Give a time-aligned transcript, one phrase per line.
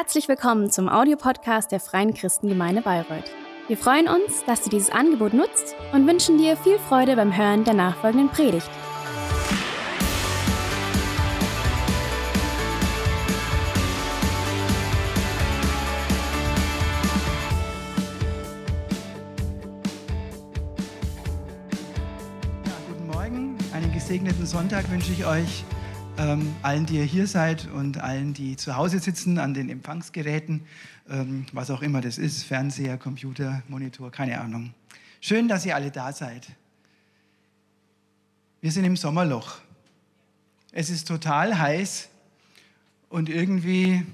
[0.00, 3.32] Herzlich willkommen zum Audiopodcast der Freien Christengemeinde Bayreuth.
[3.66, 7.64] Wir freuen uns, dass du dieses Angebot nutzt und wünschen dir viel Freude beim Hören
[7.64, 8.70] der nachfolgenden Predigt.
[22.64, 25.64] Ja, guten Morgen, einen gesegneten Sonntag wünsche ich euch
[26.18, 30.62] ähm, allen, die ihr hier seid und allen, die zu Hause sitzen an den Empfangsgeräten,
[31.08, 34.74] ähm, was auch immer das ist, Fernseher, Computer, Monitor, keine Ahnung.
[35.20, 36.48] Schön, dass ihr alle da seid.
[38.60, 39.58] Wir sind im Sommerloch.
[40.72, 42.08] Es ist total heiß
[43.08, 44.04] und irgendwie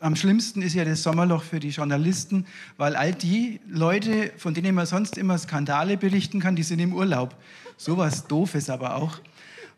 [0.00, 4.74] am schlimmsten ist ja das Sommerloch für die Journalisten, weil all die Leute, von denen
[4.74, 7.34] man sonst immer Skandale berichten kann, die sind im Urlaub.
[7.76, 9.20] Sowas Doofes aber auch.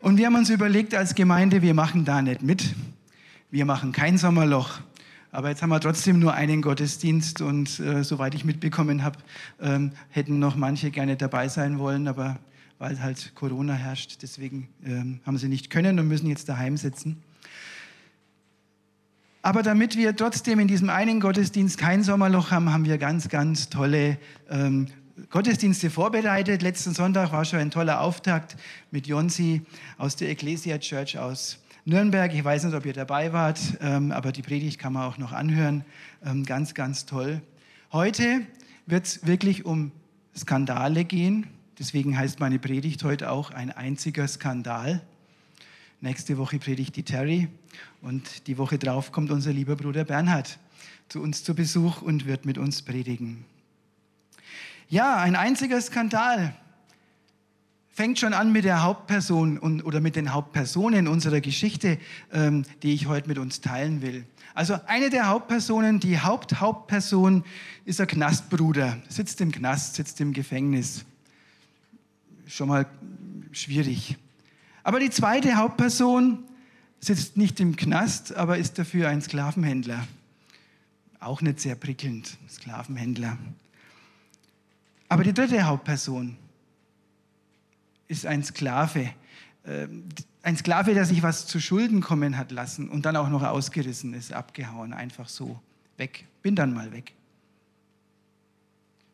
[0.01, 2.73] Und wir haben uns überlegt als Gemeinde, wir machen da nicht mit.
[3.51, 4.79] Wir machen kein Sommerloch.
[5.31, 9.19] Aber jetzt haben wir trotzdem nur einen Gottesdienst und äh, soweit ich mitbekommen habe,
[9.59, 12.39] ähm, hätten noch manche gerne dabei sein wollen, aber
[12.79, 17.21] weil halt Corona herrscht, deswegen ähm, haben sie nicht können und müssen jetzt daheim sitzen.
[19.41, 23.69] Aber damit wir trotzdem in diesem einen Gottesdienst kein Sommerloch haben, haben wir ganz, ganz
[23.69, 24.17] tolle
[24.49, 24.87] ähm,
[25.29, 26.61] Gottesdienste vorbereitet.
[26.61, 28.55] Letzten Sonntag war schon ein toller Auftakt
[28.91, 29.61] mit Jonsi
[29.97, 32.33] aus der Ecclesia Church aus Nürnberg.
[32.33, 35.31] Ich weiß nicht, ob ihr dabei wart, ähm, aber die Predigt kann man auch noch
[35.31, 35.83] anhören.
[36.23, 37.41] Ähm, ganz, ganz toll.
[37.91, 38.41] Heute
[38.85, 39.91] wird es wirklich um
[40.35, 41.47] Skandale gehen.
[41.77, 45.01] Deswegen heißt meine Predigt heute auch ein einziger Skandal.
[46.01, 47.49] Nächste Woche predigt die Terry
[48.01, 50.59] und die Woche drauf kommt unser lieber Bruder Bernhard
[51.09, 53.45] zu uns zu Besuch und wird mit uns predigen.
[54.91, 56.55] Ja, ein einziger Skandal
[57.89, 61.99] fängt schon an mit der Hauptperson und, oder mit den Hauptpersonen unserer Geschichte,
[62.31, 64.25] ähm, die ich heute mit uns teilen will.
[64.55, 67.43] Also eine der Hauptpersonen, die Haupthauptperson
[67.85, 71.05] ist der Knastbruder, sitzt im Knast, sitzt im Gefängnis.
[72.47, 72.87] Schon mal
[73.51, 74.17] schwierig.
[74.83, 76.39] Aber die zweite Hauptperson
[76.99, 80.07] sitzt nicht im Knast, aber ist dafür ein Sklavenhändler.
[81.19, 83.37] Auch nicht sehr prickelnd, Sklavenhändler.
[85.09, 86.37] Aber die dritte Hauptperson
[88.07, 89.09] ist ein Sklave.
[89.65, 90.05] Ähm,
[90.43, 94.13] ein Sklave, der sich was zu Schulden kommen hat lassen und dann auch noch ausgerissen
[94.13, 95.59] ist, abgehauen, einfach so
[95.97, 96.25] weg.
[96.41, 97.13] Bin dann mal weg.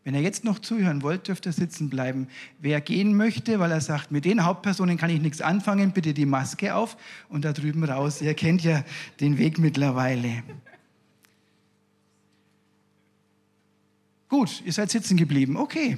[0.03, 2.27] Wenn ihr jetzt noch zuhören wollt, dürft ihr sitzen bleiben.
[2.59, 6.27] Wer gehen möchte, weil er sagt, mit den Hauptpersonen kann ich nichts anfangen, bitte die
[6.27, 6.95] Maske auf
[7.27, 8.21] und da drüben raus.
[8.21, 8.83] Ihr kennt ja
[9.19, 10.43] den Weg mittlerweile.
[14.29, 15.55] Gut, ihr seid sitzen geblieben.
[15.55, 15.97] Okay.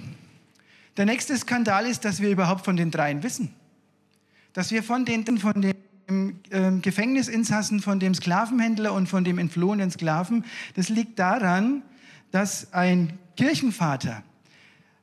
[0.98, 3.54] Der nächste Skandal ist, dass wir überhaupt von den dreien wissen.
[4.54, 5.76] Dass wir von, den, von dem
[6.50, 10.44] äh, Gefängnisinsassen, von dem Sklavenhändler und von dem entflohenen Sklaven,
[10.76, 11.84] das liegt daran,
[12.32, 14.24] dass ein Kirchenvater,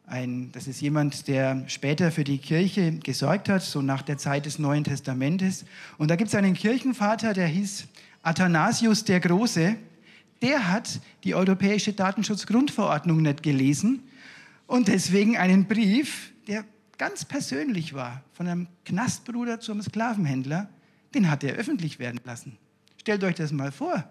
[0.07, 4.45] ein, das ist jemand, der später für die Kirche gesorgt hat, so nach der Zeit
[4.45, 5.65] des Neuen Testamentes.
[5.97, 7.87] Und da gibt es einen Kirchenvater, der hieß
[8.23, 9.77] Athanasius der Große
[10.45, 14.03] der hat die Europäische Datenschutzgrundverordnung nicht gelesen
[14.67, 16.67] und deswegen einen Brief, der
[16.99, 20.69] ganz persönlich war, von einem Knastbruder zum Sklavenhändler,
[21.15, 22.59] den hat er öffentlich werden lassen.
[22.99, 24.05] Stellt euch das mal vor.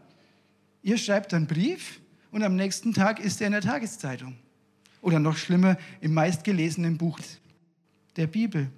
[0.81, 2.01] Ihr schreibt einen Brief
[2.31, 4.35] und am nächsten Tag ist er in der Tageszeitung.
[5.01, 7.19] Oder noch schlimmer, im meistgelesenen Buch
[8.15, 8.71] der Bibel.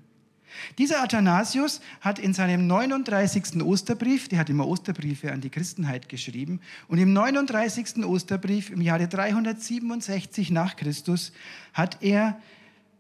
[0.78, 3.62] Dieser Athanasius hat in seinem 39.
[3.62, 8.06] Osterbrief, der hat immer Osterbriefe an die Christenheit geschrieben, und im 39.
[8.06, 11.32] Osterbrief im Jahre 367 nach Christus
[11.74, 12.40] hat er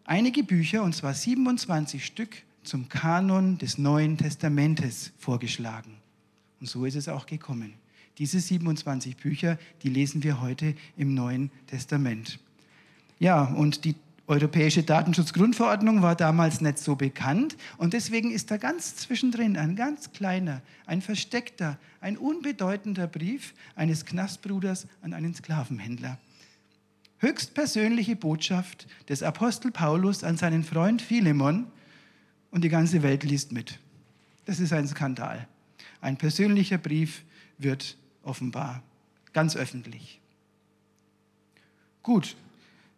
[0.06, 5.98] einige Bücher, und zwar 27 Stück, zum Kanon des Neuen Testamentes vorgeschlagen.
[6.60, 7.74] Und so ist es auch gekommen.
[8.18, 12.40] Diese 27 Bücher, die lesen wir heute im Neuen Testament.
[13.20, 13.96] Ja, und die
[14.28, 20.14] Europäische Datenschutzgrundverordnung war damals nicht so bekannt und deswegen ist da ganz zwischendrin ein ganz
[20.14, 26.18] kleiner, ein versteckter, ein unbedeutender Brief eines Knastbruders an einen Sklavenhändler.
[27.20, 31.68] Höchstpersönliche Botschaft des Apostel Paulus an seinen Freund Philemon
[32.50, 33.80] und die ganze Welt liest mit.
[34.46, 35.48] Das ist ein Skandal.
[36.02, 37.24] Ein persönlicher Brief
[37.60, 38.82] wird offenbar,
[39.34, 40.20] ganz öffentlich.
[42.02, 42.36] Gut,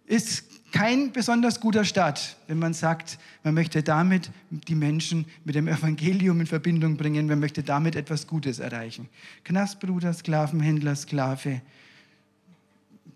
[0.06, 5.68] ist kein besonders guter Start, wenn man sagt, man möchte damit die Menschen mit dem
[5.68, 9.08] Evangelium in Verbindung bringen, man möchte damit etwas Gutes erreichen.
[9.44, 11.62] Knastbruder, Sklavenhändler, Sklave,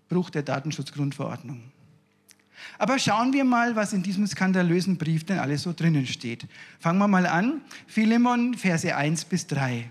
[0.08, 1.62] Bruch der Datenschutzgrundverordnung.
[2.78, 6.46] Aber schauen wir mal, was in diesem skandalösen Brief denn alles so drinnen steht.
[6.80, 7.60] Fangen wir mal an.
[7.86, 9.90] Philemon, Verse 1 bis 3.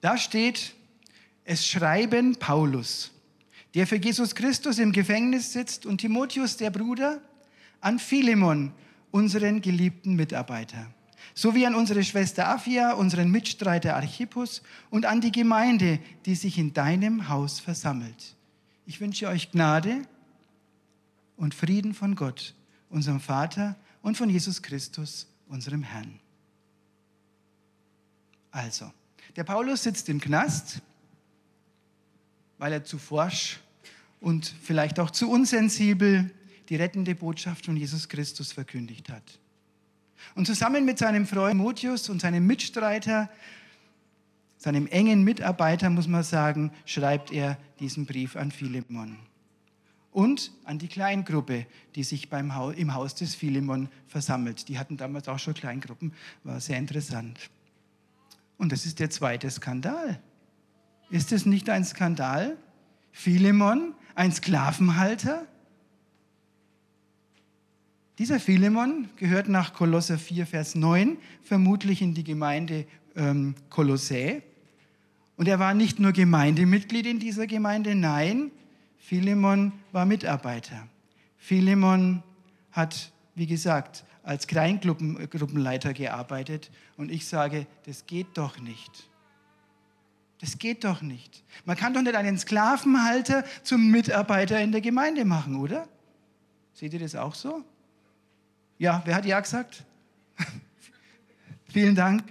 [0.00, 0.74] Da steht,
[1.44, 3.10] Es schreiben Paulus,
[3.74, 7.20] der für Jesus Christus im Gefängnis sitzt, und Timotheus, der Bruder,
[7.80, 8.72] an Philemon,
[9.10, 10.86] unseren geliebten Mitarbeiter,
[11.34, 16.72] sowie an unsere Schwester Afia, unseren Mitstreiter Archippus und an die Gemeinde, die sich in
[16.72, 18.36] deinem Haus versammelt.
[18.86, 20.02] Ich wünsche euch Gnade
[21.36, 22.54] und Frieden von Gott,
[22.90, 26.18] unserem Vater und von Jesus Christus, unserem Herrn.
[28.50, 28.92] Also,
[29.36, 30.82] der Paulus sitzt im Knast,
[32.58, 33.60] weil er zu forsch
[34.22, 36.30] und vielleicht auch zu unsensibel
[36.68, 39.38] die rettende Botschaft von Jesus Christus verkündigt hat.
[40.34, 43.28] Und zusammen mit seinem Freund Timotheus und seinem Mitstreiter,
[44.56, 49.18] seinem engen Mitarbeiter, muss man sagen, schreibt er diesen Brief an Philemon
[50.12, 51.66] und an die Kleingruppe,
[51.96, 54.68] die sich beim Haus, im Haus des Philemon versammelt.
[54.68, 56.12] Die hatten damals auch schon Kleingruppen,
[56.44, 57.50] war sehr interessant.
[58.56, 60.22] Und das ist der zweite Skandal.
[61.10, 62.56] Ist es nicht ein Skandal?
[63.10, 65.46] Philemon, ein Sklavenhalter?
[68.18, 72.86] Dieser Philemon gehört nach Kolosser 4, Vers 9 vermutlich in die Gemeinde
[73.16, 74.42] ähm, Kolossä.
[75.36, 78.50] Und er war nicht nur Gemeindemitglied in dieser Gemeinde, nein,
[78.98, 80.86] Philemon war Mitarbeiter.
[81.36, 82.22] Philemon
[82.70, 89.08] hat, wie gesagt, als Kleingruppenleiter gearbeitet und ich sage, das geht doch nicht.
[90.42, 91.44] Das geht doch nicht.
[91.66, 95.88] Man kann doch nicht einen Sklavenhalter zum Mitarbeiter in der Gemeinde machen, oder?
[96.74, 97.62] Seht ihr das auch so?
[98.76, 99.84] Ja, wer hat ja gesagt?
[101.68, 102.24] Vielen Dank.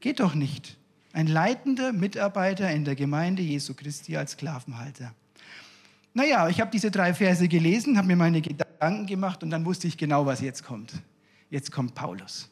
[0.00, 0.76] Geht doch nicht.
[1.14, 5.14] Ein leitender Mitarbeiter in der Gemeinde Jesu Christi als Sklavenhalter.
[6.12, 9.88] Naja, ich habe diese drei Verse gelesen, habe mir meine Gedanken gemacht und dann wusste
[9.88, 10.92] ich genau, was jetzt kommt.
[11.48, 12.50] Jetzt kommt Paulus.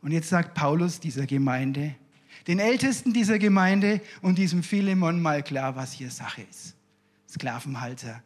[0.00, 1.94] Und jetzt sagt Paulus dieser Gemeinde,
[2.46, 6.74] den Ältesten dieser Gemeinde und diesem Philemon mal klar, was hier Sache ist.
[7.28, 8.22] Sklavenhalter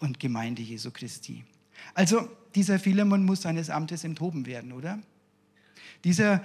[0.00, 1.44] und Gemeinde Jesu Christi.
[1.94, 4.98] Also dieser Philemon muss seines Amtes enthoben werden, oder?
[6.04, 6.42] Dieser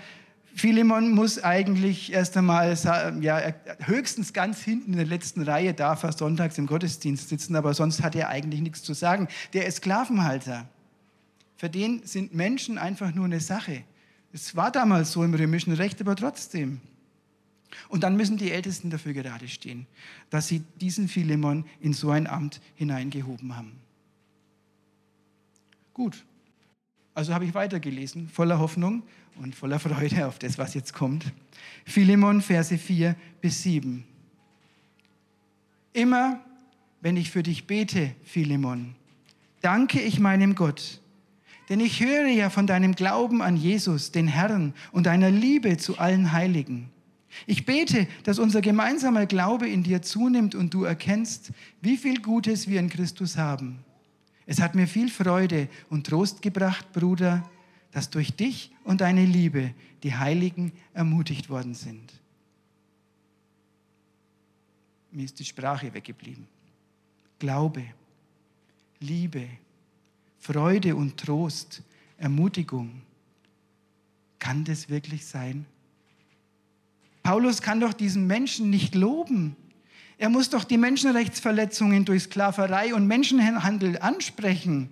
[0.55, 2.75] Philemon muss eigentlich erst einmal
[3.21, 3.53] ja,
[3.85, 8.01] höchstens ganz hinten in der letzten Reihe darf er sonntags im Gottesdienst sitzen, aber sonst
[8.01, 9.27] hat er eigentlich nichts zu sagen.
[9.53, 10.67] Der ist Sklavenhalter.
[11.57, 13.83] Für den sind Menschen einfach nur eine Sache.
[14.33, 16.81] Es war damals so im römischen Recht, aber trotzdem.
[17.89, 19.87] Und dann müssen die Ältesten dafür gerade stehen,
[20.29, 23.73] dass sie diesen Philemon in so ein Amt hineingehoben haben.
[25.93, 26.23] Gut,
[27.13, 29.01] also habe ich weitergelesen, voller Hoffnung
[29.37, 31.25] und voller Freude auf das, was jetzt kommt.
[31.85, 34.03] Philemon, Verse 4 bis 7.
[35.93, 36.39] Immer,
[37.01, 38.93] wenn ich für dich bete, Philemon,
[39.61, 41.01] danke ich meinem Gott,
[41.69, 45.97] denn ich höre ja von deinem Glauben an Jesus, den Herrn, und deiner Liebe zu
[45.97, 46.89] allen Heiligen.
[47.45, 52.67] Ich bete, dass unser gemeinsamer Glaube in dir zunimmt und du erkennst, wie viel Gutes
[52.67, 53.83] wir in Christus haben
[54.49, 57.47] es hat mir viel Freude und Trost gebracht, Bruder,
[57.91, 59.73] dass durch dich und deine Liebe
[60.03, 62.13] die Heiligen ermutigt worden sind.
[65.11, 66.47] Mir ist die Sprache weggeblieben.
[67.39, 67.83] Glaube,
[69.01, 69.47] Liebe,
[70.39, 71.81] Freude und Trost,
[72.17, 73.01] Ermutigung.
[74.39, 75.65] Kann das wirklich sein?
[77.23, 79.55] Paulus kann doch diesen Menschen nicht loben.
[80.17, 84.89] Er muss doch die Menschenrechtsverletzungen durch Sklaverei und Menschenhandel ansprechen.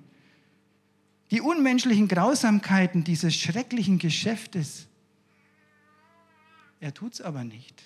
[1.32, 4.88] Die unmenschlichen Grausamkeiten dieses schrecklichen Geschäftes.
[6.80, 7.82] Er tut es aber nicht.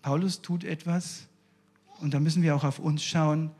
[0.00, 1.26] Paulus tut etwas,
[2.00, 3.50] und da müssen wir auch auf uns schauen,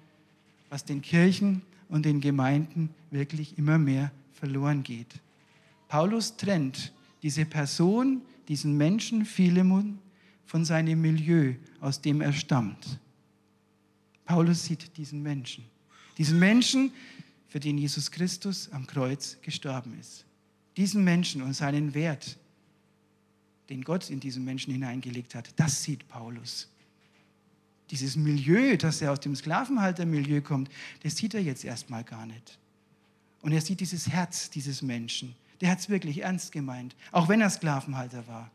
[0.71, 5.21] was den Kirchen und den Gemeinden wirklich immer mehr verloren geht.
[5.89, 6.91] Paulus trennt
[7.23, 9.99] diese Person, diesen Menschen Philemon
[10.47, 12.99] von seinem Milieu, aus dem er stammt.
[14.25, 15.65] Paulus sieht diesen Menschen,
[16.17, 16.93] diesen Menschen,
[17.47, 20.25] für den Jesus Christus am Kreuz gestorben ist.
[20.79, 22.39] Diesen Menschen und seinen Wert,
[23.69, 26.72] den Gott in diesen Menschen hineingelegt hat, das sieht Paulus.
[27.93, 30.69] Dieses Milieu, dass er aus dem Sklavenhaltermilieu kommt,
[31.05, 32.59] das sieht er jetzt erstmal gar nicht.
[33.43, 35.37] Und er sieht dieses Herz dieses Menschen.
[35.61, 38.51] Der hat es wirklich ernst gemeint, auch wenn er Sklavenhalter war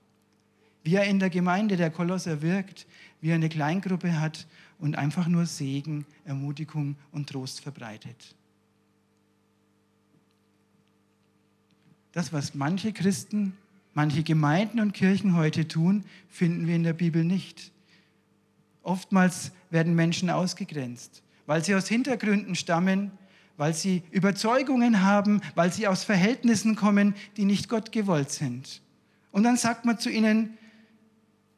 [0.87, 2.87] wie er in der Gemeinde der Kolosser wirkt,
[3.19, 4.47] wie er eine Kleingruppe hat
[4.79, 8.35] und einfach nur Segen, Ermutigung und Trost verbreitet.
[12.13, 13.51] Das, was manche Christen,
[13.95, 17.73] manche Gemeinden und Kirchen heute tun, finden wir in der Bibel nicht.
[18.87, 23.11] Oftmals werden Menschen ausgegrenzt, weil sie aus Hintergründen stammen,
[23.57, 28.81] weil sie Überzeugungen haben, weil sie aus Verhältnissen kommen, die nicht Gott gewollt sind.
[29.31, 30.57] Und dann sagt man zu ihnen,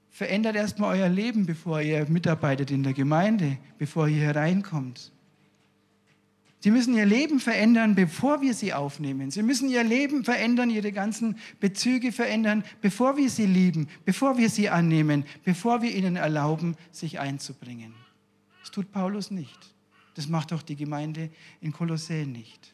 [0.10, 5.12] Verändert erstmal euer Leben, bevor ihr mitarbeitet in der Gemeinde, bevor ihr hereinkommt.
[6.62, 9.32] Sie müssen ihr Leben verändern, bevor wir sie aufnehmen.
[9.32, 14.50] Sie müssen ihr Leben verändern, ihre ganzen Bezüge verändern, bevor wir sie lieben, bevor wir
[14.50, 17.94] sie annehmen, bevor wir ihnen erlauben, sich einzubringen.
[18.60, 19.74] Das tut Paulus nicht.
[20.16, 21.30] Das macht auch die Gemeinde
[21.62, 22.74] in Kolossä nicht.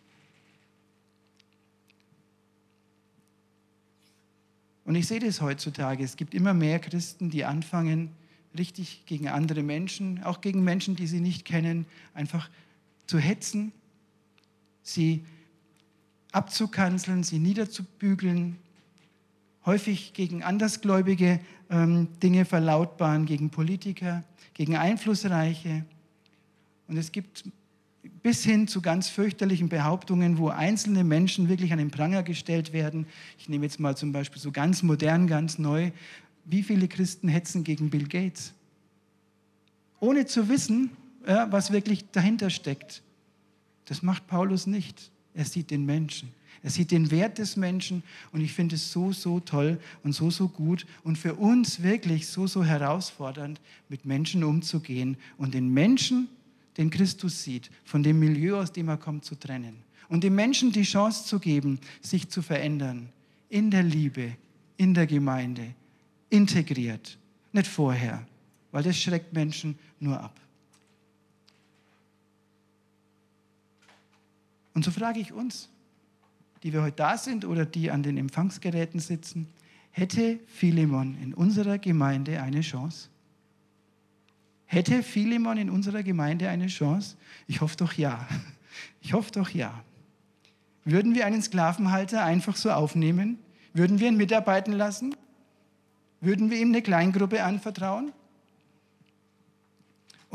[4.83, 6.03] Und ich sehe das heutzutage.
[6.03, 8.09] Es gibt immer mehr Christen, die anfangen,
[8.57, 12.49] richtig gegen andere Menschen, auch gegen Menschen, die sie nicht kennen, einfach
[13.05, 13.71] zu hetzen,
[14.81, 15.23] sie
[16.31, 18.57] abzukanzeln, sie niederzubügeln,
[19.65, 25.85] häufig gegen Andersgläubige ähm, Dinge verlautbaren, gegen Politiker, gegen Einflussreiche.
[26.87, 27.45] Und es gibt
[28.21, 33.07] bis hin zu ganz fürchterlichen Behauptungen, wo einzelne Menschen wirklich an den Pranger gestellt werden.
[33.37, 35.91] Ich nehme jetzt mal zum Beispiel so ganz modern, ganz neu.
[36.43, 38.53] Wie viele Christen hetzen gegen Bill Gates?
[39.99, 40.91] Ohne zu wissen,
[41.27, 43.01] ja, was wirklich dahinter steckt.
[43.85, 45.11] Das macht Paulus nicht.
[45.33, 46.29] Er sieht den Menschen.
[46.63, 48.01] Er sieht den Wert des Menschen
[48.31, 52.27] und ich finde es so, so toll und so, so gut und für uns wirklich
[52.27, 56.27] so, so herausfordernd, mit Menschen umzugehen und den Menschen,
[56.77, 59.75] den Christus sieht, von dem Milieu, aus dem er kommt, zu trennen.
[60.09, 63.09] Und den Menschen die Chance zu geben, sich zu verändern.
[63.49, 64.35] In der Liebe,
[64.77, 65.75] in der Gemeinde,
[66.29, 67.17] integriert.
[67.51, 68.25] Nicht vorher,
[68.71, 70.39] weil das schreckt Menschen nur ab.
[74.75, 75.69] Und so frage ich uns,
[76.61, 79.47] die wir heute da sind oder die an den Empfangsgeräten sitzen,
[79.89, 83.09] hätte Philemon in unserer Gemeinde eine Chance?
[84.65, 87.15] Hätte Philemon in unserer Gemeinde eine Chance?
[87.47, 88.27] Ich hoffe doch ja.
[88.99, 89.81] Ich hoffe doch ja.
[90.83, 93.39] Würden wir einen Sklavenhalter einfach so aufnehmen?
[93.73, 95.15] Würden wir ihn mitarbeiten lassen?
[96.19, 98.11] Würden wir ihm eine Kleingruppe anvertrauen?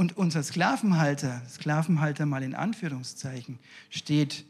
[0.00, 3.58] Und unser Sklavenhalter, Sklavenhalter mal in Anführungszeichen,
[3.90, 4.46] steht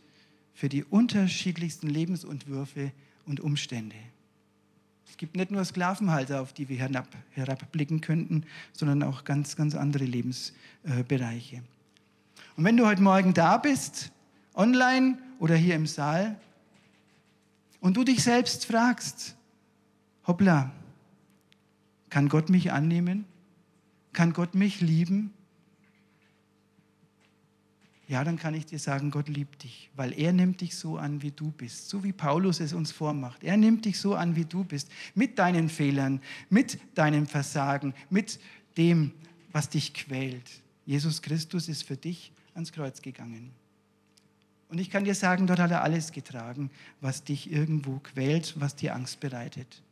[0.55, 2.93] für die unterschiedlichsten Lebensentwürfe
[3.27, 3.97] und Umstände.
[5.09, 9.75] Es gibt nicht nur Sklavenhalter, auf die wir herab, herabblicken könnten, sondern auch ganz, ganz
[9.75, 11.65] andere Lebensbereiche.
[12.57, 14.13] Und wenn du heute Morgen da bist,
[14.55, 16.41] online oder hier im Saal,
[17.81, 19.35] und du dich selbst fragst,
[20.29, 20.71] hoppla,
[22.09, 23.25] kann Gott mich annehmen?
[24.13, 25.35] Kann Gott mich lieben?
[28.11, 31.23] Ja, dann kann ich dir sagen, Gott liebt dich, weil er nimmt dich so an,
[31.23, 33.45] wie du bist, so wie Paulus es uns vormacht.
[33.45, 38.41] Er nimmt dich so an, wie du bist, mit deinen Fehlern, mit deinem Versagen, mit
[38.77, 39.13] dem,
[39.53, 40.51] was dich quält.
[40.87, 43.53] Jesus Christus ist für dich ans Kreuz gegangen.
[44.69, 48.75] Und ich kann dir sagen, dort hat er alles getragen, was dich irgendwo quält, was
[48.75, 49.83] dir Angst bereitet.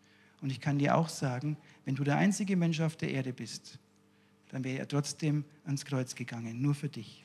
[0.41, 3.79] Und ich kann dir auch sagen, wenn du der einzige Mensch auf der Erde bist,
[4.49, 7.23] dann wäre er trotzdem ans Kreuz gegangen, nur für dich.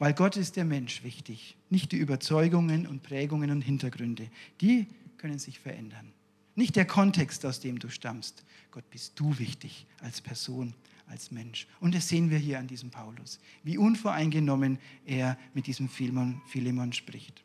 [0.00, 4.30] Weil Gott ist der Mensch wichtig, nicht die Überzeugungen und Prägungen und Hintergründe.
[4.62, 4.86] Die
[5.18, 6.14] können sich verändern.
[6.54, 8.42] Nicht der Kontext, aus dem du stammst.
[8.70, 10.72] Gott bist du wichtig als Person,
[11.06, 11.66] als Mensch.
[11.80, 16.94] Und das sehen wir hier an diesem Paulus, wie unvoreingenommen er mit diesem Philemon, Philemon
[16.94, 17.42] spricht.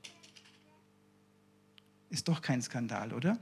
[2.10, 3.38] Ist doch kein Skandal, oder?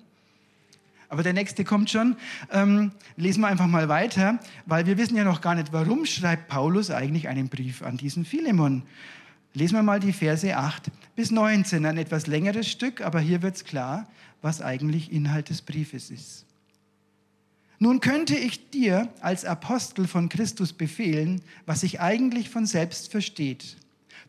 [1.13, 2.15] Aber der nächste kommt schon.
[2.51, 6.47] Ähm, lesen wir einfach mal weiter, weil wir wissen ja noch gar nicht, warum schreibt
[6.47, 8.81] Paulus eigentlich einen Brief an diesen Philemon.
[9.53, 13.57] Lesen wir mal die Verse 8 bis 19, ein etwas längeres Stück, aber hier wird
[13.57, 14.07] es klar,
[14.41, 16.47] was eigentlich Inhalt des Briefes ist.
[17.77, 23.77] Nun könnte ich dir als Apostel von Christus befehlen, was sich eigentlich von selbst versteht.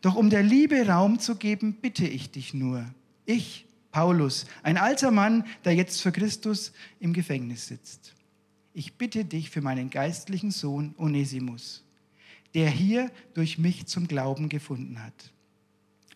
[0.01, 2.85] Doch um der Liebe Raum zu geben, bitte ich dich nur.
[3.25, 3.65] Ich,
[3.95, 8.13] Paulus, ein alter Mann, der jetzt für Christus im Gefängnis sitzt.
[8.73, 11.81] Ich bitte dich für meinen geistlichen Sohn Onesimus,
[12.55, 15.31] der hier durch mich zum Glauben gefunden hat.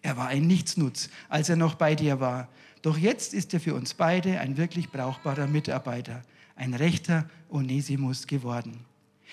[0.01, 2.50] Er war ein Nichtsnutz, als er noch bei dir war.
[2.81, 6.24] Doch jetzt ist er für uns beide ein wirklich brauchbarer Mitarbeiter,
[6.57, 8.77] ein rechter Onesimus geworden.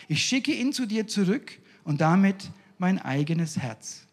[0.06, 4.05] Ich schicke ihn zu dir zurück und damit mein eigenes Herz.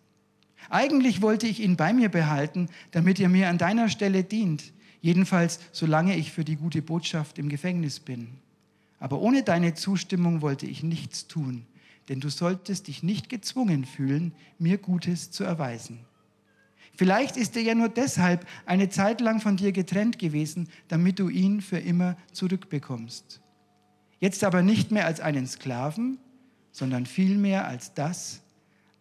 [0.70, 5.60] Eigentlich wollte ich ihn bei mir behalten, damit er mir an deiner Stelle dient, jedenfalls
[5.72, 8.30] solange ich für die gute Botschaft im Gefängnis bin.
[9.00, 11.66] Aber ohne deine Zustimmung wollte ich nichts tun,
[12.10, 16.00] denn du solltest dich nicht gezwungen fühlen, mir Gutes zu erweisen.
[16.96, 21.28] Vielleicht ist er ja nur deshalb eine Zeit lang von dir getrennt gewesen, damit du
[21.28, 23.42] ihn für immer zurückbekommst.
[24.20, 26.20] Jetzt aber nicht mehr als einen Sklaven,
[26.72, 28.42] sondern vielmehr als das,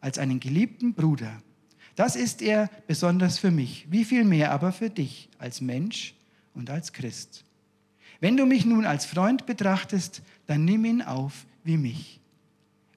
[0.00, 1.42] als einen geliebten Bruder
[1.94, 6.14] das ist er besonders für mich, wie viel mehr aber für dich als Mensch
[6.54, 7.44] und als Christ.
[8.20, 12.20] Wenn du mich nun als Freund betrachtest, dann nimm ihn auf wie mich.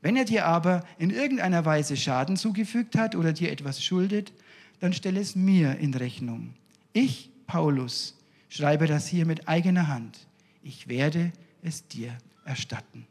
[0.01, 4.33] Wenn er dir aber in irgendeiner Weise Schaden zugefügt hat oder dir etwas schuldet,
[4.79, 6.53] dann stell es mir in Rechnung.
[6.93, 8.15] Ich, Paulus,
[8.49, 10.27] schreibe das hier mit eigener Hand.
[10.61, 11.33] Ich werde
[11.63, 13.07] es dir erstatten.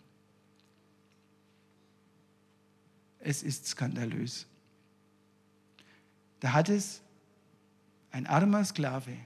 [3.19, 4.47] Es ist skandalös.
[6.45, 7.01] Da hat es
[8.11, 9.17] ein armer Sklave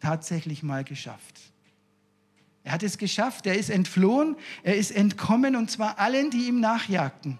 [0.00, 1.38] tatsächlich mal geschafft.
[2.64, 6.58] Er hat es geschafft, er ist entflohen, er ist entkommen und zwar allen, die ihm
[6.58, 7.38] nachjagten.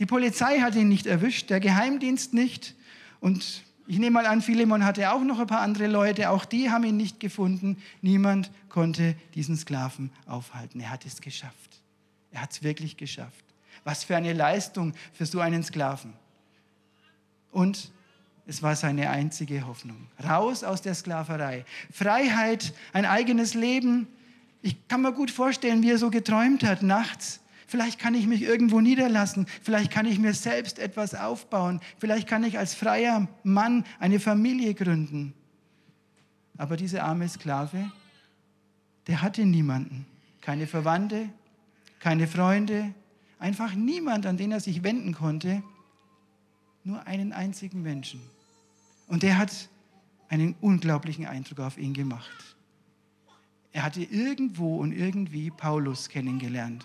[0.00, 2.74] Die Polizei hat ihn nicht erwischt, der Geheimdienst nicht
[3.20, 6.70] und ich nehme mal an, Philemon hatte auch noch ein paar andere Leute, auch die
[6.70, 7.80] haben ihn nicht gefunden.
[8.02, 10.80] Niemand konnte diesen Sklaven aufhalten.
[10.80, 11.80] Er hat es geschafft.
[12.32, 13.44] Er hat es wirklich geschafft.
[13.84, 16.12] Was für eine Leistung für so einen Sklaven.
[17.50, 17.90] Und
[18.46, 20.08] es war seine einzige Hoffnung.
[20.22, 21.64] Raus aus der Sklaverei.
[21.92, 24.08] Freiheit, ein eigenes Leben.
[24.62, 27.40] Ich kann mir gut vorstellen, wie er so geträumt hat nachts.
[27.66, 29.46] Vielleicht kann ich mich irgendwo niederlassen.
[29.62, 31.80] Vielleicht kann ich mir selbst etwas aufbauen.
[31.98, 35.34] Vielleicht kann ich als freier Mann eine Familie gründen.
[36.58, 37.92] Aber dieser arme Sklave,
[39.06, 40.04] der hatte niemanden.
[40.40, 41.28] Keine Verwandte,
[42.00, 42.92] keine Freunde,
[43.38, 45.62] einfach niemand, an den er sich wenden konnte.
[46.84, 48.20] Nur einen einzigen Menschen.
[49.06, 49.68] Und der hat
[50.28, 52.56] einen unglaublichen Eindruck auf ihn gemacht.
[53.72, 56.84] Er hatte irgendwo und irgendwie Paulus kennengelernt.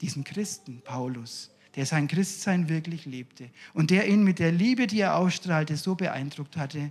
[0.00, 5.00] Diesen Christen, Paulus, der sein Christsein wirklich lebte und der ihn mit der Liebe, die
[5.00, 6.90] er ausstrahlte, so beeindruckt hatte,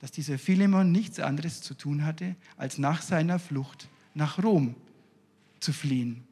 [0.00, 4.76] dass dieser Philemon nichts anderes zu tun hatte, als nach seiner Flucht nach Rom
[5.60, 6.24] zu fliehen.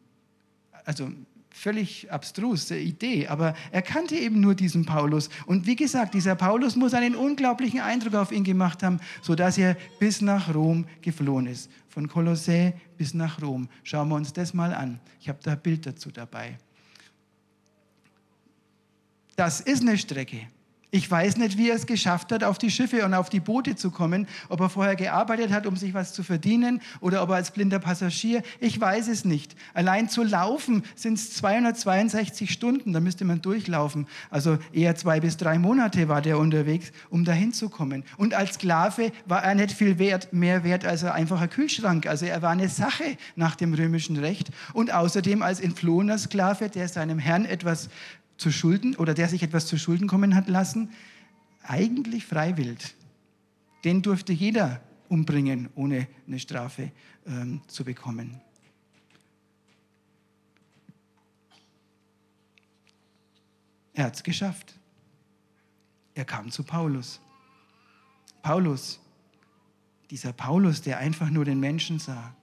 [0.84, 1.10] Also
[1.56, 5.30] völlig abstruse Idee, aber er kannte eben nur diesen Paulus.
[5.46, 9.76] Und wie gesagt, dieser Paulus muss einen unglaublichen Eindruck auf ihn gemacht haben, sodass er
[9.98, 11.70] bis nach Rom geflohen ist.
[11.88, 13.68] Von Kolossä bis nach Rom.
[13.84, 15.00] Schauen wir uns das mal an.
[15.18, 16.58] Ich habe da ein Bild dazu dabei.
[19.34, 20.48] Das ist eine Strecke.
[20.92, 23.74] Ich weiß nicht, wie er es geschafft hat, auf die Schiffe und auf die Boote
[23.74, 27.36] zu kommen, ob er vorher gearbeitet hat, um sich was zu verdienen oder ob er
[27.36, 29.56] als blinder Passagier, ich weiß es nicht.
[29.74, 34.06] Allein zu laufen sind es 262 Stunden, da müsste man durchlaufen.
[34.30, 38.04] Also eher zwei bis drei Monate war der unterwegs, um dahin zu kommen.
[38.16, 42.06] Und als Sklave war er nicht viel wert, mehr wert als ein einfacher Kühlschrank.
[42.06, 44.50] Also er war eine Sache nach dem römischen Recht.
[44.72, 47.88] Und außerdem als entflohener Sklave, der seinem Herrn etwas
[48.36, 50.90] zu Schulden oder der sich etwas zu Schulden kommen hat lassen,
[51.62, 52.94] eigentlich freiwillig.
[53.84, 56.90] Den durfte jeder umbringen, ohne eine Strafe
[57.26, 58.40] ähm, zu bekommen.
[63.94, 64.74] Er hat es geschafft.
[66.14, 67.20] Er kam zu Paulus.
[68.42, 69.00] Paulus,
[70.10, 72.34] dieser Paulus, der einfach nur den Menschen sah.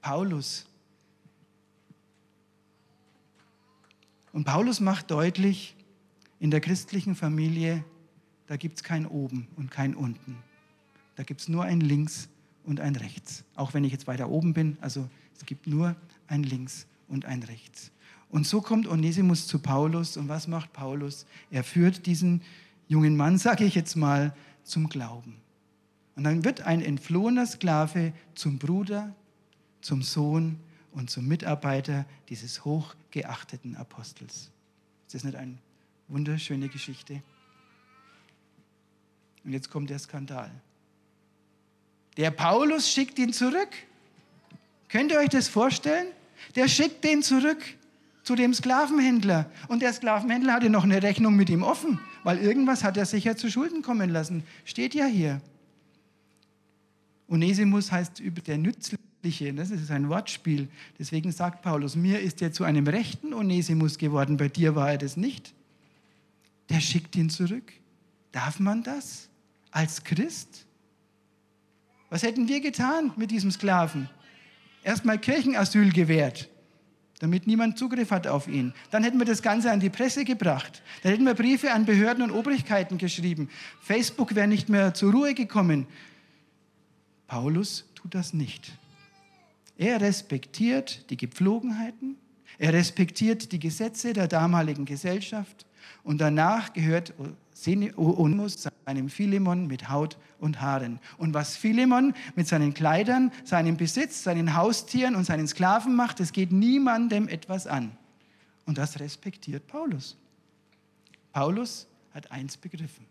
[0.00, 0.66] Paulus,
[4.34, 5.76] Und Paulus macht deutlich,
[6.40, 7.84] in der christlichen Familie,
[8.48, 10.36] da gibt es kein Oben und kein Unten.
[11.14, 12.28] Da gibt es nur ein Links
[12.64, 13.44] und ein Rechts.
[13.54, 15.94] Auch wenn ich jetzt weiter oben bin, also es gibt nur
[16.26, 17.92] ein Links und ein Rechts.
[18.28, 20.16] Und so kommt Onesimus zu Paulus.
[20.16, 21.26] Und was macht Paulus?
[21.52, 22.42] Er führt diesen
[22.88, 25.36] jungen Mann, sage ich jetzt mal, zum Glauben.
[26.16, 29.14] Und dann wird ein entflohener Sklave zum Bruder,
[29.80, 30.58] zum Sohn
[30.94, 34.50] und zum Mitarbeiter dieses hochgeachteten Apostels.
[35.06, 35.58] Ist das nicht eine
[36.08, 37.22] wunderschöne Geschichte?
[39.44, 40.50] Und jetzt kommt der Skandal.
[42.16, 43.68] Der Paulus schickt ihn zurück.
[44.88, 46.06] Könnt ihr euch das vorstellen?
[46.54, 47.62] Der schickt den zurück
[48.22, 49.50] zu dem Sklavenhändler.
[49.68, 53.36] Und der Sklavenhändler hatte noch eine Rechnung mit ihm offen, weil irgendwas hat er sicher
[53.36, 54.44] zu Schulden kommen lassen.
[54.64, 55.40] Steht ja hier.
[57.28, 59.52] Onesimus heißt über der Nützliche.
[59.54, 60.68] Das ist ein Wortspiel.
[60.98, 64.98] Deswegen sagt Paulus, mir ist er zu einem rechten Onesimus geworden, bei dir war er
[64.98, 65.54] das nicht.
[66.68, 67.72] Der schickt ihn zurück.
[68.32, 69.28] Darf man das
[69.70, 70.66] als Christ?
[72.10, 74.08] Was hätten wir getan mit diesem Sklaven?
[74.82, 76.48] Erstmal Kirchenasyl gewährt,
[77.18, 78.74] damit niemand Zugriff hat auf ihn.
[78.90, 80.82] Dann hätten wir das Ganze an die Presse gebracht.
[81.02, 83.48] Dann hätten wir Briefe an Behörden und Obrigkeiten geschrieben.
[83.80, 85.86] Facebook wäre nicht mehr zur Ruhe gekommen.
[87.34, 88.78] Paulus tut das nicht.
[89.76, 92.16] Er respektiert die Gepflogenheiten,
[92.58, 95.66] er respektiert die Gesetze der damaligen Gesellschaft
[96.04, 101.00] und danach gehört Onesimus seinem Philemon mit Haut und Haaren.
[101.18, 106.30] Und was Philemon mit seinen Kleidern, seinem Besitz, seinen Haustieren und seinen Sklaven macht, das
[106.30, 107.98] geht niemandem etwas an.
[108.64, 110.16] Und das respektiert Paulus.
[111.32, 113.06] Paulus hat eins begriffen.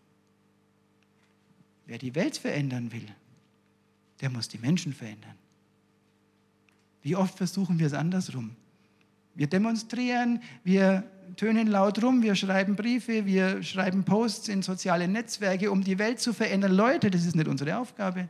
[1.84, 3.06] wer die Welt verändern will,
[4.20, 5.34] der muss die Menschen verändern.
[7.02, 8.56] Wie oft versuchen wir es andersrum?
[9.34, 11.04] Wir demonstrieren, wir
[11.36, 16.20] tönen laut rum, wir schreiben Briefe, wir schreiben Posts in soziale Netzwerke, um die Welt
[16.20, 16.72] zu verändern.
[16.72, 18.28] Leute, das ist nicht unsere Aufgabe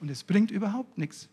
[0.00, 1.28] und es bringt überhaupt nichts.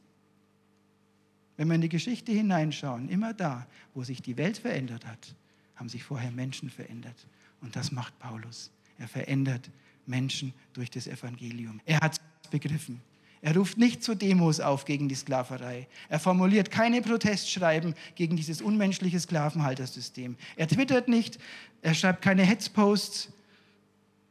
[1.56, 5.36] Wenn wir in die Geschichte hineinschauen, immer da, wo sich die Welt verändert hat,
[5.76, 7.28] haben sich vorher Menschen verändert.
[7.62, 8.72] Und das macht Paulus.
[8.98, 9.70] Er verändert
[10.06, 11.80] Menschen durch das Evangelium.
[11.86, 13.02] Er hat es begriffen.
[13.44, 15.90] Er ruft nicht zu Demos auf gegen die Sklaverei.
[16.08, 20.38] Er formuliert keine Protestschreiben gegen dieses unmenschliche Sklavenhaltersystem.
[20.56, 21.40] Er twittert nicht,
[21.82, 23.34] er schreibt keine Hetzposts.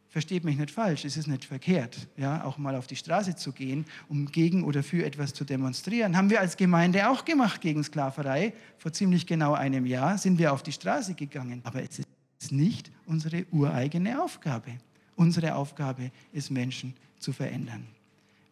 [0.09, 3.53] Versteht mich nicht falsch, es ist nicht verkehrt, ja, auch mal auf die Straße zu
[3.53, 6.17] gehen, um gegen oder für etwas zu demonstrieren.
[6.17, 8.55] Haben wir als Gemeinde auch gemacht gegen Sklaverei.
[8.79, 11.61] Vor ziemlich genau einem Jahr sind wir auf die Straße gegangen.
[11.65, 14.71] Aber es ist nicht unsere ureigene Aufgabe.
[15.17, 17.87] Unsere Aufgabe ist, Menschen zu verändern.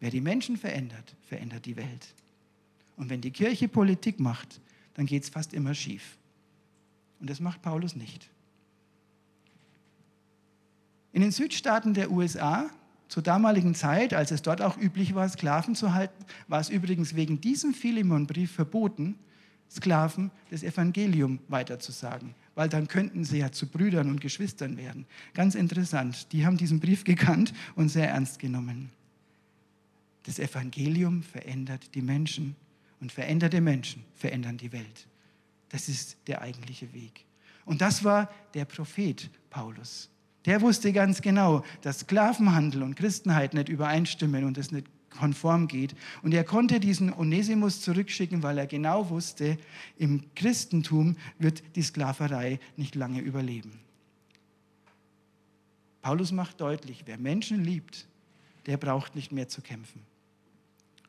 [0.01, 2.13] Wer die Menschen verändert, verändert die Welt.
[2.97, 4.59] Und wenn die Kirche Politik macht,
[4.95, 6.17] dann geht es fast immer schief.
[7.19, 8.29] Und das macht Paulus nicht.
[11.13, 12.69] In den Südstaaten der USA,
[13.09, 17.15] zur damaligen Zeit, als es dort auch üblich war, Sklaven zu halten, war es übrigens
[17.15, 19.15] wegen diesem Philemonbrief verboten,
[19.69, 25.05] Sklaven das Evangelium weiterzusagen, weil dann könnten sie ja zu Brüdern und Geschwistern werden.
[25.33, 28.89] Ganz interessant, die haben diesen Brief gekannt und sehr ernst genommen.
[30.23, 32.55] Das Evangelium verändert die Menschen
[32.99, 35.07] und veränderte Menschen verändern die Welt.
[35.69, 37.25] Das ist der eigentliche Weg.
[37.65, 40.09] Und das war der Prophet Paulus.
[40.45, 45.95] Der wusste ganz genau, dass Sklavenhandel und Christenheit nicht übereinstimmen und es nicht konform geht.
[46.23, 49.57] Und er konnte diesen Onesimus zurückschicken, weil er genau wusste,
[49.97, 53.79] im Christentum wird die Sklaverei nicht lange überleben.
[56.01, 58.07] Paulus macht deutlich, wer Menschen liebt,
[58.65, 60.01] der braucht nicht mehr zu kämpfen.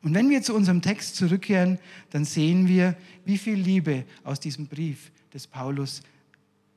[0.03, 4.67] Und wenn wir zu unserem Text zurückkehren, dann sehen wir, wie viel Liebe aus diesem
[4.67, 6.01] Brief des Paulus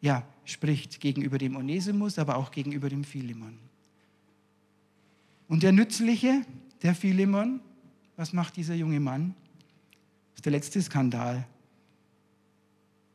[0.00, 3.58] ja, spricht gegenüber dem Onesimus, aber auch gegenüber dem Philemon.
[5.48, 6.42] Und der Nützliche,
[6.82, 7.60] der Philemon,
[8.16, 9.34] was macht dieser junge Mann?
[10.30, 11.44] Das ist der letzte Skandal.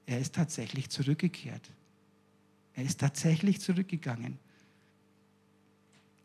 [0.06, 1.72] Er ist tatsächlich zurückgekehrt.
[2.74, 4.38] Er ist tatsächlich zurückgegangen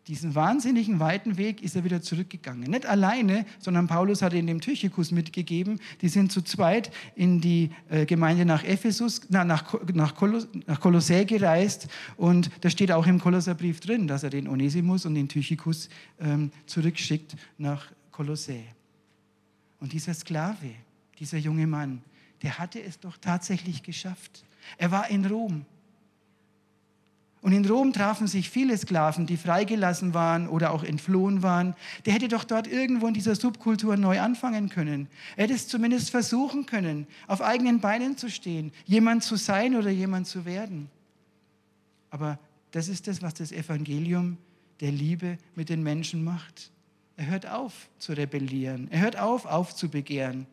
[0.09, 2.71] diesen wahnsinnigen weiten Weg ist er wieder zurückgegangen.
[2.71, 5.81] Nicht alleine, sondern Paulus hat ihn dem Tychikus mitgegeben.
[6.01, 10.79] Die sind zu zweit in die äh, Gemeinde nach Ephesus, na, nach, nach, Kolos, nach
[10.79, 11.89] Kolossä gereist.
[12.17, 15.89] Und da steht auch im Kolosserbrief drin, dass er den Onesimus und den Tychikus
[16.21, 18.61] ähm, zurückschickt nach Kolossä.
[19.81, 20.71] Und dieser Sklave,
[21.19, 22.01] dieser junge Mann,
[22.43, 24.45] der hatte es doch tatsächlich geschafft.
[24.79, 25.65] Er war in Rom.
[27.43, 31.77] Und in Rom trafen sich viele Sklaven, die freigelassen waren oder auch entflohen waren.
[32.05, 35.09] Der hätte doch dort irgendwo in dieser Subkultur neu anfangen können.
[35.37, 39.91] Er hätte es zumindest versuchen können, auf eigenen Beinen zu stehen, jemand zu sein oder
[39.91, 40.91] jemand zu werden.
[42.11, 42.39] Aber
[42.73, 44.39] das ist das, was das Evangelium
[44.81, 46.73] der Liebe mit den Menschen macht.
[47.17, 48.89] Er hört auf zu rebellieren.
[48.91, 50.47] Er hört auf, aufzubegehren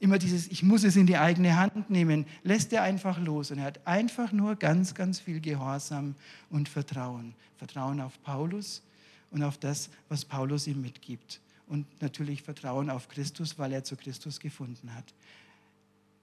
[0.00, 3.50] immer dieses, ich muss es in die eigene Hand nehmen, lässt er einfach los.
[3.50, 6.14] Und er hat einfach nur ganz, ganz viel Gehorsam
[6.50, 7.34] und Vertrauen.
[7.56, 8.82] Vertrauen auf Paulus
[9.30, 11.40] und auf das, was Paulus ihm mitgibt.
[11.66, 15.12] Und natürlich Vertrauen auf Christus, weil er zu Christus gefunden hat.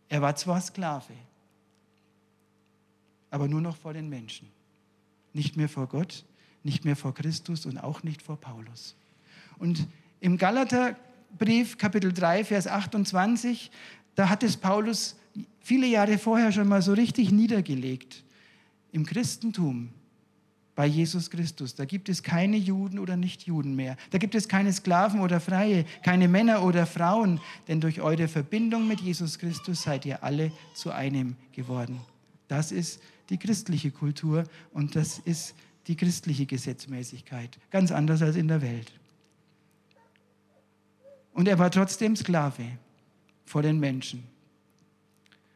[0.09, 1.13] Er war zwar Sklave,
[3.29, 4.47] aber nur noch vor den Menschen.
[5.33, 6.23] Nicht mehr vor Gott,
[6.63, 8.95] nicht mehr vor Christus und auch nicht vor Paulus.
[9.57, 9.87] Und
[10.19, 10.95] im Galater
[11.37, 13.71] Brief, Kapitel 3, Vers 28,
[14.15, 15.15] da hat es Paulus
[15.59, 18.23] viele Jahre vorher schon mal so richtig niedergelegt.
[18.91, 19.89] Im Christentum,
[20.75, 23.95] bei Jesus Christus, da gibt es keine Juden oder Nichtjuden mehr.
[24.11, 28.87] Da gibt es keine Sklaven oder Freie, keine Männer oder Frauen, denn durch eure Verbindung
[28.87, 31.99] mit Jesus Christus seid ihr alle zu einem geworden.
[32.47, 34.43] Das ist die christliche Kultur
[34.73, 35.55] und das ist
[35.87, 38.91] die christliche Gesetzmäßigkeit, ganz anders als in der Welt.
[41.35, 42.63] Und er war trotzdem Sklave
[43.45, 44.23] vor den Menschen.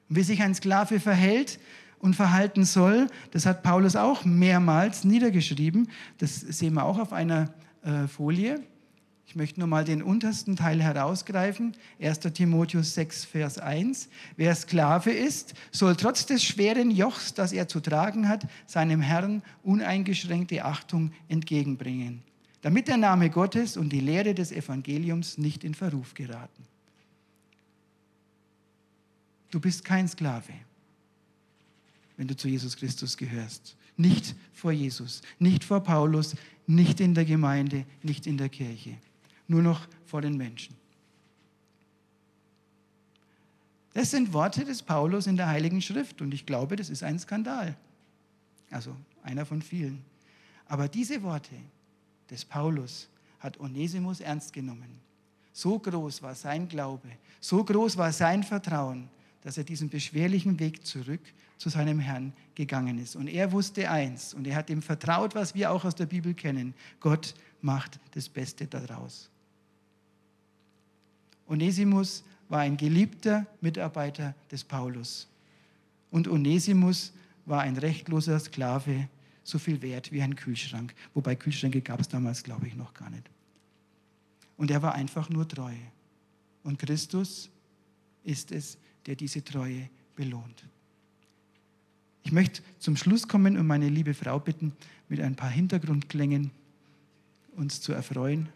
[0.10, 1.58] Und wie sich ein Sklave verhält
[2.00, 5.89] und verhalten soll, das hat Paulus auch mehrmals niedergeschrieben.
[6.18, 8.62] Das sehen wir auch auf einer äh, Folie.
[9.26, 11.74] Ich möchte nur mal den untersten Teil herausgreifen.
[12.02, 12.20] 1.
[12.34, 14.10] Timotheus 6, Vers 1.
[14.36, 19.44] Wer Sklave ist, soll trotz des schweren Jochs, das er zu tragen hat, seinem Herrn
[19.63, 22.22] uneingeschränkte Achtung entgegenbringen
[22.62, 26.63] damit der Name Gottes und die Lehre des Evangeliums nicht in Verruf geraten.
[29.52, 30.54] Du bist kein Sklave,
[32.17, 33.76] wenn du zu Jesus Christus gehörst.
[33.98, 36.36] Nicht vor Jesus, nicht vor Paulus,
[36.67, 38.98] nicht in der Gemeinde, nicht in der Kirche,
[39.48, 40.76] nur noch vor den Menschen.
[43.93, 47.19] Das sind Worte des Paulus in der Heiligen Schrift und ich glaube, das ist ein
[47.19, 47.76] Skandal.
[48.69, 50.06] Also einer von vielen.
[50.67, 51.56] Aber diese Worte
[52.30, 55.00] des Paulus hat Onesimus ernst genommen.
[55.54, 59.10] So groß war sein Glaube, so groß war sein Vertrauen,
[59.42, 61.22] dass er diesen beschwerlichen Weg zurück
[61.58, 63.15] zu seinem Herrn gegangen ist.
[63.15, 66.34] Und er wusste eins, und er hat ihm vertraut, was wir auch aus der Bibel
[66.34, 66.74] kennen.
[67.00, 69.30] Gott macht das Beste daraus.
[71.48, 75.28] Onesimus war ein geliebter Mitarbeiter des Paulus.
[76.12, 77.12] Und Onesimus
[77.46, 79.08] war ein rechtloser Sklave,
[79.50, 80.94] so viel wert wie ein Kühlschrank.
[81.14, 83.30] Wobei Kühlschränke gab es damals, glaube ich, noch gar nicht.
[84.58, 85.74] Und er war einfach nur treu.
[86.64, 87.50] Und Christus
[88.24, 90.66] ist es, der diese Treue belohnt.
[92.24, 94.74] Ich möchte zum Schluss kommen und meine liebe Frau bitten,
[95.08, 96.52] mit ein paar Hintergrundklängen
[97.56, 98.50] uns zu erfreuen.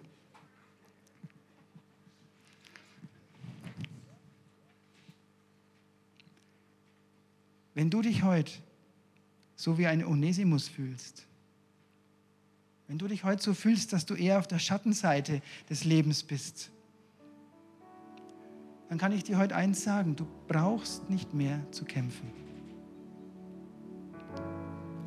[7.74, 8.52] Wenn du dich heute
[9.64, 11.26] so wie ein Onesimus fühlst,
[12.90, 16.70] wenn du dich heute so fühlst, dass du eher auf der Schattenseite des Lebens bist,
[18.90, 22.30] dann kann ich dir heute eins sagen, du brauchst nicht mehr zu kämpfen.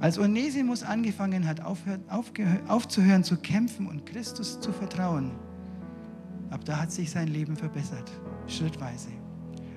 [0.01, 5.33] Als Onesimus angefangen hat, aufzuhören zu kämpfen und Christus zu vertrauen,
[6.49, 8.11] ab da hat sich sein Leben verbessert,
[8.47, 9.11] schrittweise.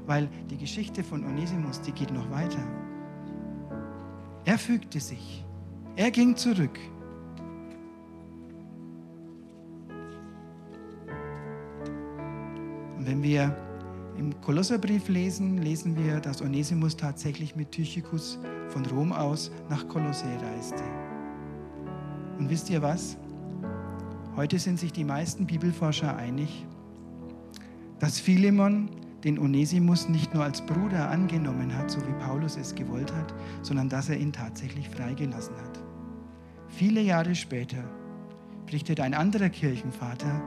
[0.05, 2.88] Weil die Geschichte von Onesimus, die geht noch weiter.
[4.49, 5.45] Er fügte sich,
[5.95, 6.79] er ging zurück.
[12.97, 13.55] Und wenn wir
[14.17, 20.25] im Kolosserbrief lesen, lesen wir, dass Onesimus tatsächlich mit Tychicus von Rom aus nach Kolossä
[20.41, 20.83] reiste.
[22.39, 23.17] Und wisst ihr was?
[24.35, 26.65] Heute sind sich die meisten Bibelforscher einig,
[27.99, 28.89] dass Philemon
[29.23, 33.89] den Onesimus nicht nur als Bruder angenommen hat, so wie Paulus es gewollt hat, sondern
[33.89, 35.79] dass er ihn tatsächlich freigelassen hat.
[36.69, 37.83] Viele Jahre später
[38.65, 40.41] berichtet ein anderer Kirchenvater,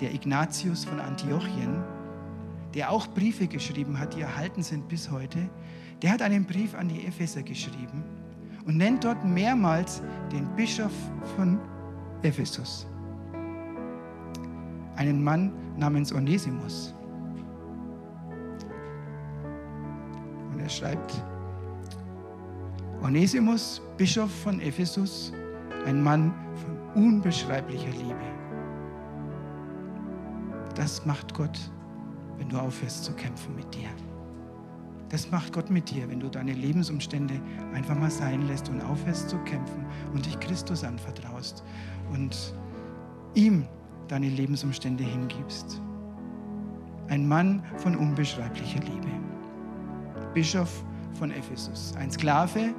[0.00, 1.82] der Ignatius von Antiochien,
[2.74, 5.38] der auch Briefe geschrieben hat, die erhalten sind bis heute,
[6.02, 8.04] der hat einen Brief an die Epheser geschrieben
[8.66, 10.92] und nennt dort mehrmals den Bischof
[11.36, 11.58] von
[12.22, 12.86] Ephesus,
[14.96, 16.94] einen Mann namens Onesimus.
[20.68, 21.24] Er schreibt,
[23.02, 25.32] Onesimus, Bischof von Ephesus,
[25.86, 26.34] ein Mann
[26.94, 28.16] von unbeschreiblicher Liebe.
[30.74, 31.58] Das macht Gott
[32.38, 33.88] wenn du aufhörst zu kämpfen mit dir.
[35.10, 37.40] Das macht Gott mit dir, wenn du deine Lebensumstände
[37.74, 41.64] einfach mal sein lässt und aufhörst zu kämpfen und dich Christus anvertraust
[42.12, 42.54] und
[43.34, 43.66] ihm
[44.06, 45.80] deine Lebensumstände hingibst.
[47.08, 49.08] Ein Mann von unbeschreiblicher Liebe.
[50.34, 51.94] Bischof von Ephesus.
[51.96, 52.74] Ein Sklave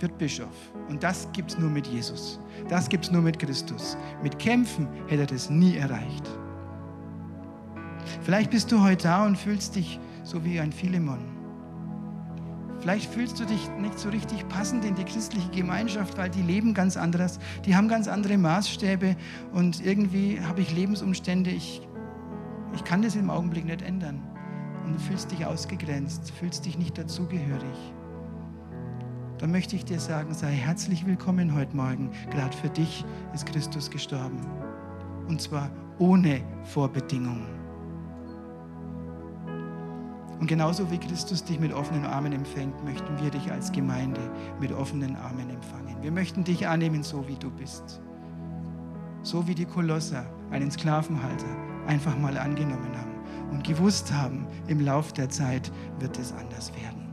[0.00, 0.72] wird Bischof.
[0.88, 2.40] Und das gibt es nur mit Jesus.
[2.68, 3.96] Das gibt es nur mit Christus.
[4.22, 6.28] Mit Kämpfen hätte er das nie erreicht.
[8.22, 11.18] Vielleicht bist du heute da und fühlst dich so wie ein Philemon.
[12.80, 16.74] Vielleicht fühlst du dich nicht so richtig passend in die christliche Gemeinschaft, weil die leben
[16.74, 19.14] ganz anders, die haben ganz andere Maßstäbe
[19.52, 21.86] und irgendwie habe ich Lebensumstände, ich,
[22.74, 24.20] ich kann das im Augenblick nicht ändern.
[24.84, 27.92] Und du fühlst dich ausgegrenzt, fühlst dich nicht dazugehörig.
[29.38, 32.10] Dann möchte ich dir sagen, sei herzlich willkommen heute Morgen.
[32.30, 34.40] Gerade für dich ist Christus gestorben.
[35.28, 37.46] Und zwar ohne Vorbedingungen.
[40.38, 44.20] Und genauso wie Christus dich mit offenen Armen empfängt, möchten wir dich als Gemeinde
[44.60, 45.96] mit offenen Armen empfangen.
[46.02, 48.00] Wir möchten dich annehmen, so wie du bist.
[49.22, 51.46] So wie die Kolosser einen Sklavenhalter
[51.86, 53.11] einfach mal angenommen haben
[53.52, 57.06] und gewusst haben, im Lauf der Zeit wird es anders werden.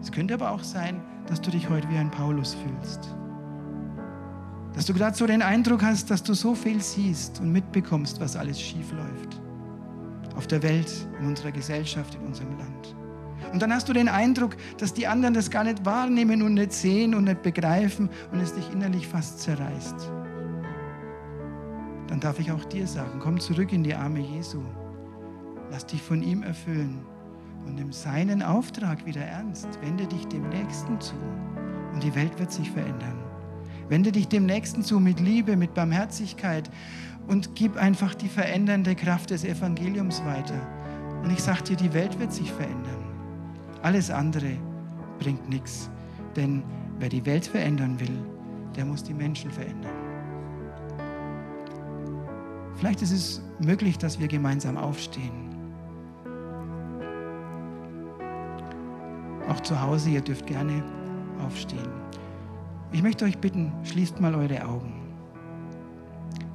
[0.00, 3.14] Es könnte aber auch sein, dass du dich heute wie ein Paulus fühlst.
[4.74, 8.36] Dass du gerade so den Eindruck hast, dass du so viel siehst und mitbekommst, was
[8.36, 9.40] alles schief läuft
[10.36, 12.94] auf der Welt, in unserer Gesellschaft, in unserem Land.
[13.52, 16.72] Und dann hast du den Eindruck, dass die anderen das gar nicht wahrnehmen und nicht
[16.72, 20.12] sehen und nicht begreifen und es dich innerlich fast zerreißt.
[22.08, 24.62] Dann darf ich auch dir sagen, komm zurück in die Arme Jesu.
[25.70, 27.04] Lass dich von ihm erfüllen
[27.66, 29.68] und nimm seinen Auftrag wieder ernst.
[29.82, 31.14] Wende dich dem Nächsten zu
[31.92, 33.18] und die Welt wird sich verändern.
[33.88, 36.70] Wende dich dem Nächsten zu mit Liebe, mit Barmherzigkeit
[37.26, 40.60] und gib einfach die verändernde Kraft des Evangeliums weiter.
[41.22, 43.04] Und ich sage dir, die Welt wird sich verändern.
[43.82, 44.56] Alles andere
[45.18, 45.90] bringt nichts.
[46.36, 46.62] Denn
[46.98, 48.18] wer die Welt verändern will,
[48.76, 49.97] der muss die Menschen verändern.
[52.78, 55.50] Vielleicht ist es möglich, dass wir gemeinsam aufstehen.
[59.48, 60.84] Auch zu Hause, ihr dürft gerne
[61.44, 61.90] aufstehen.
[62.92, 64.94] Ich möchte euch bitten, schließt mal eure Augen.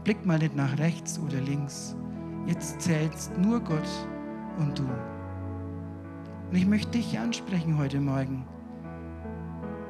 [0.05, 1.95] Blickt mal nicht nach rechts oder links.
[2.47, 3.89] Jetzt zählt nur Gott
[4.59, 4.83] und du.
[4.83, 8.45] Und ich möchte dich ansprechen heute Morgen.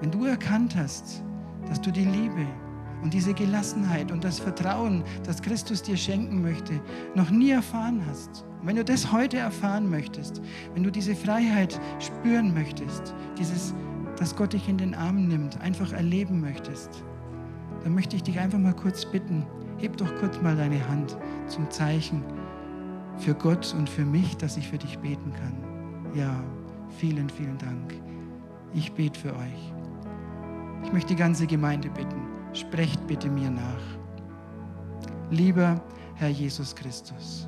[0.02, 1.24] Wenn du erkannt hast,
[1.68, 2.48] dass du die Liebe
[3.04, 6.80] und diese Gelassenheit und das Vertrauen, das Christus dir schenken möchte,
[7.16, 8.46] noch nie erfahren hast.
[8.62, 10.42] Und wenn du das heute erfahren möchtest,
[10.74, 13.76] wenn du diese Freiheit spüren möchtest, dieses,
[14.18, 17.04] dass Gott dich in den Arm nimmt, einfach erleben möchtest,
[17.84, 19.46] dann möchte ich dich einfach mal kurz bitten,
[19.78, 22.24] heb doch kurz mal deine Hand zum Zeichen
[23.18, 26.16] für Gott und für mich, dass ich für dich beten kann.
[26.16, 26.42] Ja,
[26.98, 27.94] vielen, vielen Dank.
[28.74, 29.74] Ich bete für euch.
[30.86, 33.82] Ich möchte die ganze Gemeinde bitten Sprecht bitte mir nach.
[35.32, 35.82] Lieber
[36.16, 37.48] Herr Jesus Christus,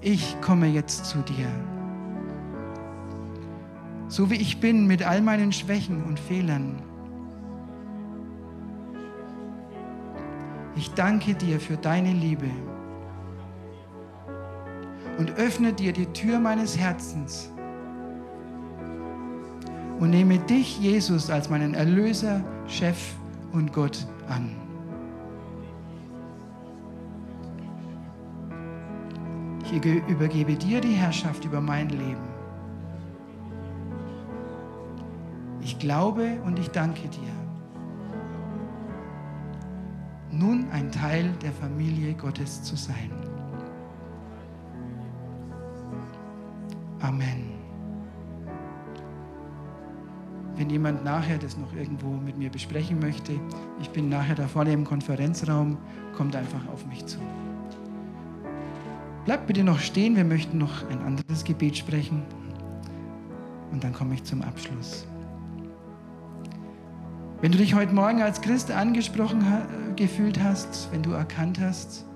[0.00, 1.46] ich komme jetzt zu dir.
[4.08, 6.82] So wie ich bin mit all meinen Schwächen und Fehlern.
[10.74, 12.50] Ich danke dir für deine Liebe
[15.18, 17.52] und öffne dir die Tür meines Herzens
[20.00, 23.14] und nehme dich, Jesus, als meinen Erlöser, Chef
[23.52, 24.50] und Gott an.
[29.62, 29.72] Ich
[30.08, 32.30] übergebe dir die Herrschaft über mein Leben.
[35.60, 37.32] Ich glaube und ich danke dir.
[40.32, 43.10] Nun ein Teil der Familie Gottes zu sein.
[47.00, 47.39] Amen.
[50.70, 53.32] Wenn jemand nachher das noch irgendwo mit mir besprechen möchte,
[53.80, 55.78] ich bin nachher da vorne im Konferenzraum,
[56.16, 57.18] kommt einfach auf mich zu.
[59.24, 62.22] Bleibt bitte noch stehen, wir möchten noch ein anderes Gebet sprechen
[63.72, 65.08] und dann komme ich zum Abschluss.
[67.40, 69.44] Wenn du dich heute Morgen als Christ angesprochen
[69.96, 72.06] gefühlt hast, wenn du erkannt hast,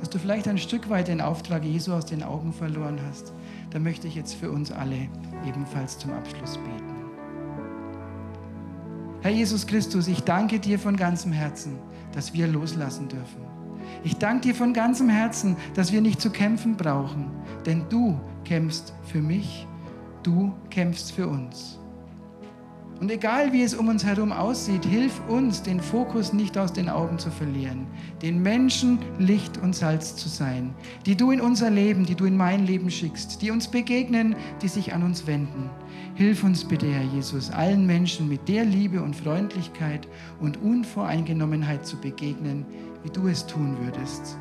[0.00, 3.34] dass du vielleicht ein Stück weit den Auftrag Jesu aus den Augen verloren hast,
[3.68, 5.08] dann möchte ich jetzt für uns alle
[5.46, 6.97] ebenfalls zum Abschluss beten.
[9.20, 11.78] Herr Jesus Christus, ich danke dir von ganzem Herzen,
[12.12, 13.42] dass wir loslassen dürfen.
[14.04, 17.30] Ich danke dir von ganzem Herzen, dass wir nicht zu kämpfen brauchen,
[17.66, 19.66] denn du kämpfst für mich,
[20.22, 21.80] du kämpfst für uns.
[23.00, 26.88] Und egal wie es um uns herum aussieht, hilf uns, den Fokus nicht aus den
[26.88, 27.86] Augen zu verlieren,
[28.22, 30.74] den Menschen Licht und Salz zu sein,
[31.06, 34.68] die du in unser Leben, die du in mein Leben schickst, die uns begegnen, die
[34.68, 35.70] sich an uns wenden.
[36.16, 40.08] Hilf uns bitte, Herr Jesus, allen Menschen mit der Liebe und Freundlichkeit
[40.40, 42.66] und Unvoreingenommenheit zu begegnen,
[43.04, 44.36] wie du es tun würdest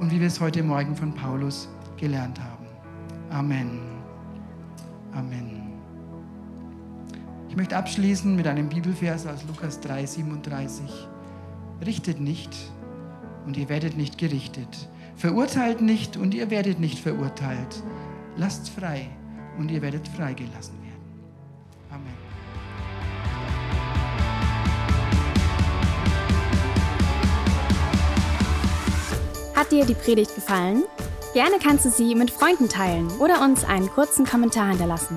[0.00, 2.66] und wie wir es heute Morgen von Paulus gelernt haben.
[3.30, 3.78] Amen.
[5.12, 5.57] Amen.
[7.48, 10.84] Ich möchte abschließen mit einem Bibelvers aus Lukas 3, 37.
[11.84, 12.54] Richtet nicht
[13.46, 14.88] und ihr werdet nicht gerichtet.
[15.16, 17.82] Verurteilt nicht und ihr werdet nicht verurteilt.
[18.36, 19.08] Lasst frei
[19.58, 21.02] und ihr werdet freigelassen werden.
[21.90, 22.12] Amen.
[29.56, 30.84] Hat dir die Predigt gefallen?
[31.32, 35.16] Gerne kannst du sie mit Freunden teilen oder uns einen kurzen Kommentar hinterlassen.